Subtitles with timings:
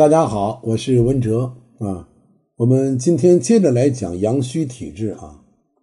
[0.00, 2.08] 大家好，我是文哲啊。
[2.56, 5.38] 我们今天接着来讲阳虚体质啊。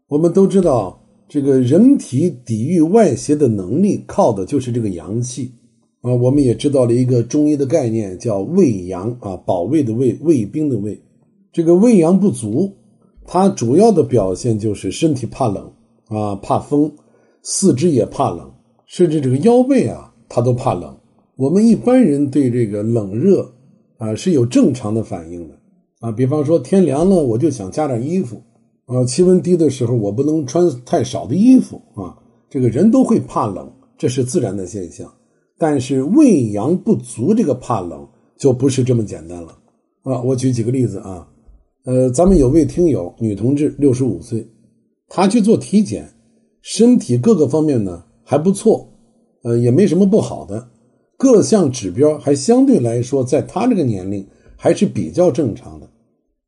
[0.08, 0.99] 我们都知道，
[1.29, 5.51] 这个人体抵御外邪的能力靠的就是这个阳气
[6.01, 6.11] 啊。
[6.11, 10.99] 我们也知道了一个中医的概念，叫卫阳啊，保卫的卫，卫兵的卫。
[11.54, 12.73] 这个卫阳不足，
[13.23, 15.71] 它主要的表现就是身体怕冷
[16.07, 16.91] 啊，怕风，
[17.43, 18.52] 四肢也怕冷，
[18.88, 20.97] 甚至这个腰背啊，它都怕冷。
[21.36, 23.54] 我们一般人对这个冷热。
[23.98, 25.56] 啊，是有正常的反应的
[26.00, 26.11] 啊。
[26.11, 28.42] 比方说天凉了，我就想加点衣服
[28.86, 29.04] 啊。
[29.06, 32.17] 气温低的时候，我不能穿太少的衣服啊。
[32.50, 35.11] 这个人都会怕冷，这是自然的现象。
[35.58, 39.58] 但是胃阳不足，这个怕冷就不是这么简单了
[40.03, 40.22] 啊。
[40.22, 41.28] 我举几个例子啊，
[41.86, 44.48] 呃，咱们有位听友女同志，六十五岁，
[45.09, 46.08] 她去做体检，
[46.61, 48.88] 身体各个方面呢还不错，
[49.44, 50.70] 呃，也没什么不好的。
[51.17, 54.23] 各项指标还相对来说，在他这个年龄
[54.56, 55.90] 还是比较正常的，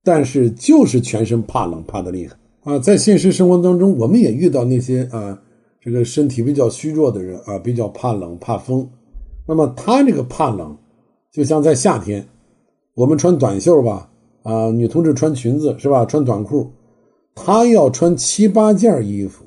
[0.03, 2.77] 但是就是全身怕冷，怕的厉害啊！
[2.77, 5.41] 在现实生活当中，我们也遇到那些啊，
[5.81, 8.87] 这个身体比较虚弱的人啊，比较怕冷、怕风。
[9.47, 10.77] 那么他这个怕冷，
[11.31, 12.23] 就像在夏天，
[12.93, 14.07] 我们穿短袖吧，
[14.43, 16.05] 啊，女同志穿裙子是吧？
[16.05, 16.71] 穿短裤，
[17.33, 19.45] 他要穿七八件衣服，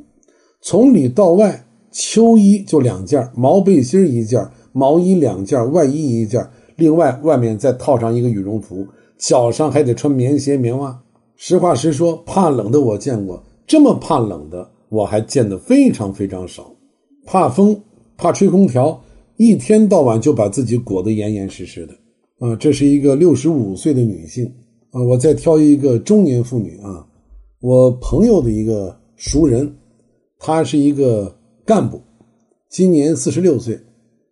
[0.62, 4.44] 从里到外，秋衣就两件，毛背心一件。
[4.72, 8.86] 毛衣两件，外衣一件，另外外面再套上一个羽绒服，
[9.18, 10.98] 脚上还得穿棉鞋、棉袜。
[11.36, 16.72] 实话实说，怕冷的我见过，这么怕冷的我还见得非常非常少。
[17.24, 17.80] 怕风，
[18.16, 19.00] 怕吹空调，
[19.36, 21.94] 一天到晚就把自己裹得严严实实的。
[22.38, 24.44] 啊，这是一个六十五岁的女性
[24.90, 25.02] 啊。
[25.02, 27.06] 我再挑一个中年妇女啊，
[27.60, 29.72] 我朋友的一个熟人，
[30.38, 32.00] 她是一个干部，
[32.68, 33.78] 今年四十六岁。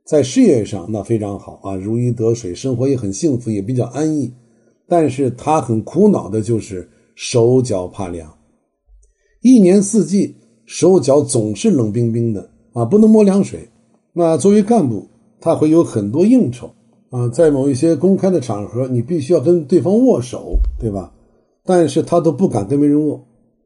[0.04, 4.32] 在事业上那非常好啊，如鱼得水，生活也很幸福，也比较安逸。
[4.88, 8.28] 但是他很苦恼的就是手脚怕凉，
[9.40, 10.34] 一年四季
[10.66, 13.68] 手脚总是冷冰冰的啊，不能摸凉水。
[14.12, 15.06] 那作为干部，
[15.40, 16.68] 他会有很多应酬
[17.10, 21.14] 啊，在某一些公开的场合，你必须要跟对方握手，对吧？
[21.64, 23.24] 但是他都不敢跟别人握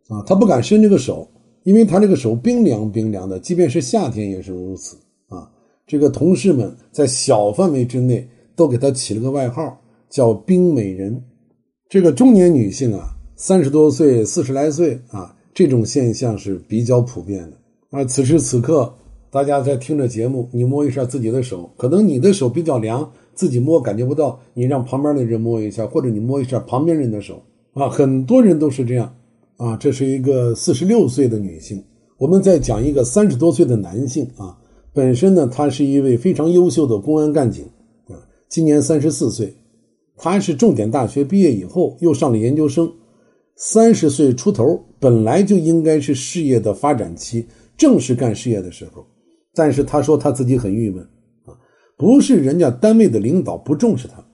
[0.09, 1.27] 啊，他不敢伸这个手，
[1.63, 4.99] 因为他这个手冰凉冰凉的，即便是夏天也是如此。
[5.87, 9.79] 这个同事们在小范围之内都给她起了个外号，
[10.09, 11.23] 叫“冰美人”。
[11.91, 18.05] 这个中年女性啊，三十多岁、四十来岁啊，这种现象是比较普遍的啊。
[18.07, 18.93] 此时此刻，
[19.31, 27.43] 大家在听着节目，你摸一下自己的手，可能你的手比较凉，自己摸感觉不到，你让旁边的人摸一下，或者你摸一下旁边人的手
[27.75, 27.91] 啊。
[27.91, 29.15] 很多人都是这样
[29.59, 29.77] 啊。
[29.77, 31.85] 这是一个四十六岁的女性，
[32.17, 34.57] 我们再讲一个三十多岁的男性啊。
[34.95, 37.65] 本身呢，他是一位非常优秀的公安干警，
[38.07, 38.15] 啊，
[38.49, 39.53] 今年三十四岁，
[40.17, 42.89] 他是重点大学毕业以后又上了研究生，
[43.57, 47.45] 三十岁出头本来就应该是事业的发展期，
[47.77, 49.05] 正是干事业的时候，
[49.53, 51.03] 但是他说他自己很郁闷，
[51.45, 51.59] 啊，
[51.97, 54.25] 不是人家单位的领导不重视他，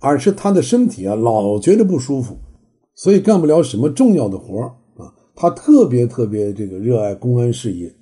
[0.00, 2.36] 而是他的身体啊老觉得不舒服，
[2.96, 4.62] 所以干不了什么重要的活
[4.96, 7.94] 啊，他特别特别这个热爱公安事业。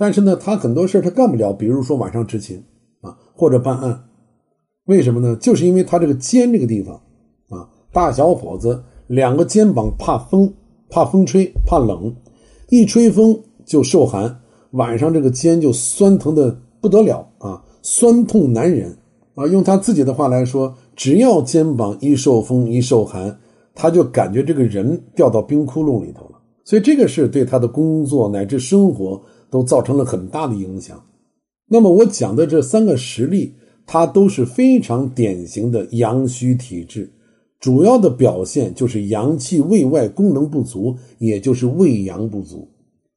[0.00, 2.62] 但是呢，他很多事他干不了，比如说晚上执勤
[3.00, 4.04] 啊，或者办案，
[4.84, 5.34] 为什么呢？
[5.40, 6.94] 就是因为他这个肩这个地方
[7.48, 10.54] 啊，大小伙子两个肩膀怕风，
[10.88, 12.14] 怕风吹，怕冷，
[12.68, 13.36] 一吹风
[13.66, 14.38] 就受寒，
[14.70, 18.96] 晚上这个肩就酸疼的不得了啊，酸痛难忍
[19.34, 19.48] 啊。
[19.48, 23.36] 用他自己的话来说，只要肩膀一受风一受寒，
[23.74, 26.38] 他就感觉这个人掉到冰窟窿里头了。
[26.64, 29.20] 所以这个是对他的工作乃至生活。
[29.50, 31.02] 都造成了很大的影响。
[31.70, 33.52] 那么我讲的这三个实例，
[33.86, 37.10] 它都是非常典型的阳虚体质，
[37.60, 42.66] 主要的表现就是阳气胃外功能不足，也就是胃阳不足。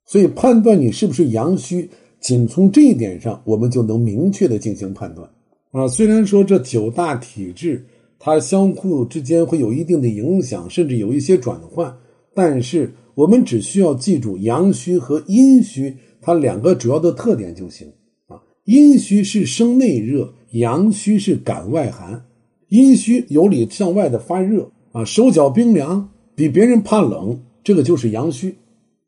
[0.06, 5.30] 所以判断你是不是阳虚，仅从这一点上，我们就能明确的进行判断。
[5.72, 7.86] 啊，虽然说这九大体质
[8.20, 11.96] 它相互之间会有一定的影响，甚至有一些转换，
[12.34, 15.96] 但是我们只需要记住阳虚和阴虚。
[16.22, 17.92] 它两个主要的特点就行
[18.28, 22.24] 啊，阴虚是生内热，阳虚是感外寒。
[22.70, 28.56] 阴虚由里向外的发热啊，手脚冰凉，比别人怕冷，这个就是阳虚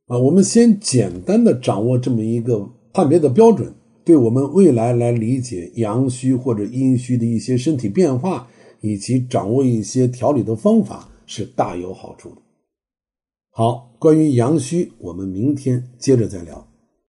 [0.08, 0.18] 啊。
[0.18, 3.74] 我们先简单的掌握这么一个判别的标准，
[4.04, 8.48] 对我们未来来理解阳虚或者阴虚的一些身体变化，
[8.82, 12.36] 以及掌握一些调理的方法是大有好处的。
[13.52, 16.68] 好，关于阳虚，我们明天接着再聊。